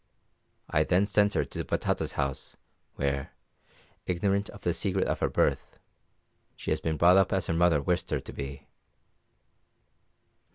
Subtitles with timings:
[0.67, 2.57] I then sent her to Batata's house,
[2.95, 3.33] where,
[4.07, 5.77] ignorant of the secret of her birth,
[6.55, 8.67] she has been brought up as her mother wished her to be.